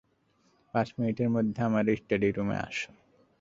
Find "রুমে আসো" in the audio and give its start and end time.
2.31-2.91